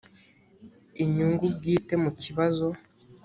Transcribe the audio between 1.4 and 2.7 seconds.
bwite mu kibazo